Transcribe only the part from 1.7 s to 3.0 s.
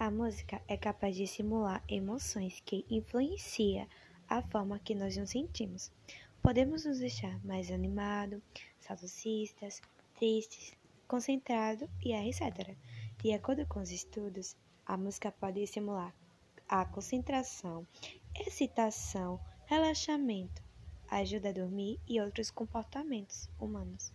emoções que